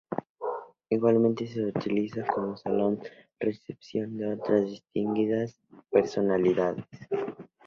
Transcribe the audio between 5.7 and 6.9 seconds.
personalidades.